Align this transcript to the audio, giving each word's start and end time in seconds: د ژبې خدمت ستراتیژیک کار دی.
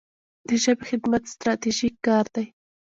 د 0.47 0.49
ژبې 0.63 0.85
خدمت 0.89 1.23
ستراتیژیک 1.33 1.95
کار 2.07 2.25
دی. 2.35 2.45